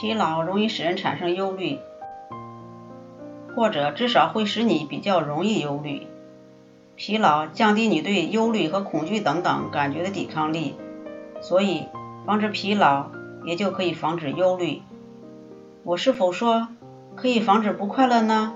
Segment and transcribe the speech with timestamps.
[0.00, 1.80] 疲劳容易使人产生忧虑，
[3.56, 6.06] 或者至少会使你比较容易忧虑。
[6.94, 10.76] 疲劳降低你对忧虑和恐惧等等感觉的抵抗力，
[11.40, 11.86] 所以
[12.24, 13.06] 防止疲劳
[13.44, 14.82] 也就可以防止忧虑。
[15.82, 16.68] 我是否说
[17.16, 18.54] 可以防止不快乐呢？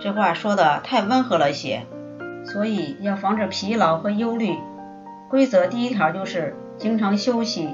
[0.00, 1.86] 这话说的太温和了些。
[2.44, 4.58] 所以要防止疲劳和忧虑，
[5.30, 7.68] 规则第一条就是经常休息，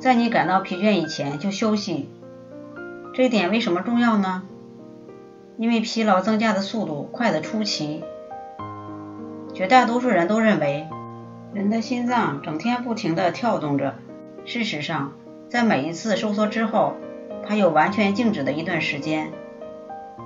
[0.00, 2.08] 在你感到疲倦以前就休息。
[3.12, 4.44] 这一点为什么重要呢？
[5.58, 8.02] 因为疲劳增加的速度快得出奇。
[9.52, 10.88] 绝大多数人都认为，
[11.52, 13.94] 人的心脏整天不停地跳动着。
[14.46, 15.12] 事实上，
[15.50, 16.94] 在每一次收缩之后，
[17.46, 19.30] 它有完全静止的一段时间。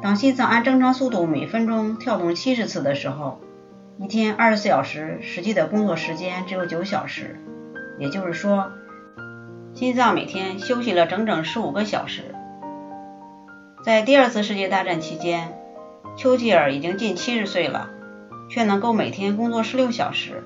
[0.01, 3.41] 当心脏按正常速度每分钟跳动七十次的时候，
[3.99, 7.41] 一天二十四小时实际的工作时间只有九小时。
[7.99, 8.71] 也就是说，
[9.75, 12.33] 心脏每天休息了整整十五个小时。
[13.85, 15.59] 在第二次世界大战期间，
[16.17, 17.91] 丘吉尔已经近七十岁了，
[18.49, 20.45] 却能够每天工作十六小时，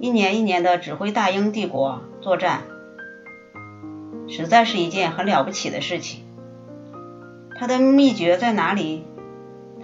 [0.00, 2.62] 一年一年的指挥大英帝国作战，
[4.28, 6.24] 实在是一件很了不起的事情。
[7.56, 9.06] 他的秘诀在哪里？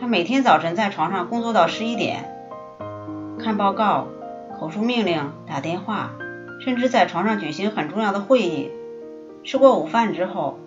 [0.00, 2.36] 他每天早晨在床上工作到十一点，
[3.38, 4.08] 看报告、
[4.58, 6.10] 口述命令、打电话，
[6.60, 8.70] 甚至在床上举行很重要的会议。
[9.44, 10.58] 吃过午饭之后。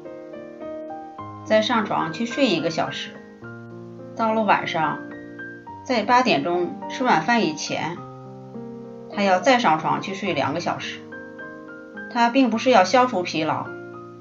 [1.43, 3.09] 再上床去睡一个小时，
[4.15, 4.99] 到了晚上，
[5.83, 7.97] 在八点钟吃晚饭以前，
[9.09, 10.99] 他要再上床去睡两个小时。
[12.13, 13.65] 他并不是要消除疲劳，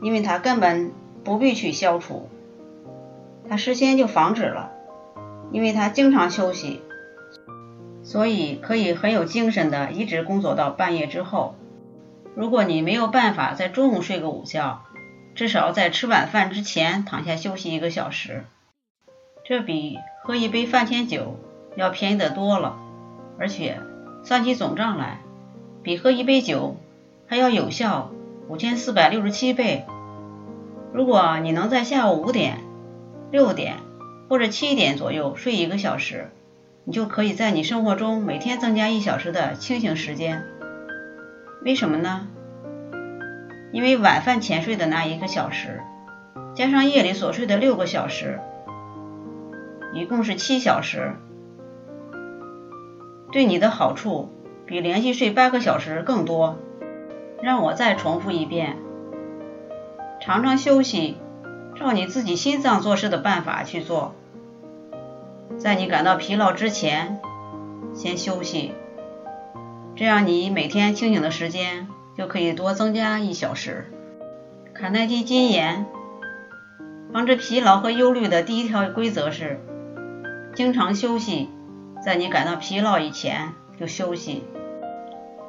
[0.00, 2.30] 因为他根本不必去消除，
[3.48, 4.70] 他事先就防止了，
[5.52, 6.80] 因为他经常休息，
[8.10, 11.54] 所以可以很有精神的一直工作到半夜之后。
[12.34, 14.82] 如果你没有办法在中午睡个午觉，
[15.36, 18.42] 至少在吃晚饭之前躺下休息一个小时，
[19.44, 21.38] 这比喝一杯饭前酒
[21.76, 22.76] 要便宜得多了，
[23.38, 23.78] 而且
[24.24, 25.20] 算起总账来，
[25.84, 26.78] 比喝一杯酒
[27.28, 28.10] 还要有效
[28.48, 29.84] 五千四百六十七倍。
[30.92, 32.58] 如果你能在下午五点、
[33.30, 33.76] 六点
[34.28, 36.28] 或者七点左右睡一个小时，
[36.84, 40.44] 你就可以在你生活中每天增加一小时的清醒时间。
[41.62, 42.28] 为什么呢？
[43.72, 45.80] 因为晚饭前睡的那一个小时，
[46.54, 48.40] 加上夜里所睡的六个小时，
[49.94, 51.12] 一共是七小时，
[53.30, 54.30] 对你的好处
[54.64, 56.58] 比连续睡八个小时更多。
[57.42, 58.76] 让我再重复一遍：
[60.20, 61.16] 常常休息，
[61.74, 64.14] 照你自己心脏做事的办法去做。
[65.60, 67.20] 在你感到疲劳之前，
[67.94, 68.72] 先休息，
[69.94, 71.86] 这样你每天清醒的时间。
[72.18, 73.86] 就可以多增加一小时。
[74.74, 75.86] 卡耐基金言：
[77.14, 79.58] 防止疲劳和忧虑的第一条规则是
[80.54, 81.48] 经常休息，
[82.04, 84.44] 在你感到疲劳以前就休息。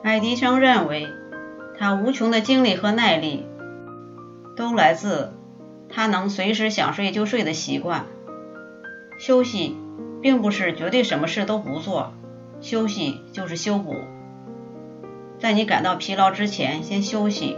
[0.01, 1.09] 爱迪生认为，
[1.77, 3.45] 他无穷的精力和耐力
[4.55, 5.33] 都来自
[5.89, 8.05] 他能随时想睡就睡的习惯。
[9.17, 9.75] 休息
[10.21, 12.13] 并不是绝对什么事都不做，
[12.61, 13.95] 休息就是修补。
[15.39, 17.57] 在你感到疲劳之前，先休息，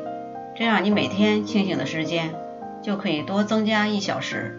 [0.56, 2.34] 这样你每天清醒的时间
[2.82, 4.58] 就可以多增加一小时。